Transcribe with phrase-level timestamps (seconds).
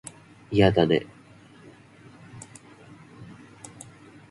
[0.51, 1.05] 嫌だね